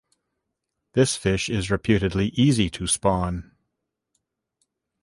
This 0.93 1.15
fish 1.15 1.47
is 1.47 1.69
reputedly 1.69 2.29
easy 2.29 2.71
to 2.71 2.87
spawn. 2.87 3.51